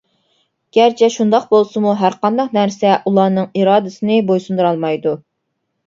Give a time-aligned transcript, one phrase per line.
[0.77, 5.19] گەرچە شۇنداق بولسىمۇ ھەرقانداق نەرسە ئۇلارنىڭ ئىرادىسىنى بويسۇندۇرالمايدۇ.